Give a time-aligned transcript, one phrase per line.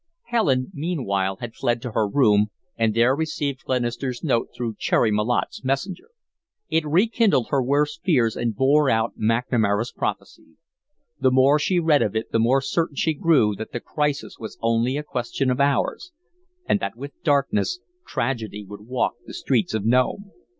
[0.29, 5.63] Helen meanwhile had fled to her room, and there received Glenister's note through Cherry Malotte's
[5.63, 6.09] messenger.
[6.69, 10.57] It rekindled her worst fears and bore out McNamara's prophecy.
[11.19, 14.57] The more she read of it the more certain she grew that the crisis was
[14.59, 16.11] only a question of hours,
[16.65, 17.77] and that with darkness,
[18.07, 20.31] Tragedy would walk the streets of Nome.